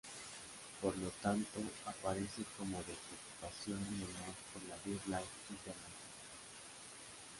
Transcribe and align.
Por 0.81 0.97
lo 0.97 1.09
tanto 1.21 1.59
aparece 1.85 2.41
como 2.57 2.79
de 2.79 2.95
Preocupación 3.39 3.81
Menor 3.99 4.33
por 4.51 4.63
la 4.63 4.75
BirdLife 4.83 5.29
International. 5.51 5.99